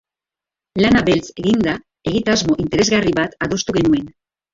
[0.83, 1.75] Lana beltz eginda,
[2.11, 4.09] egitasmo interesgarri bat adostu genuen.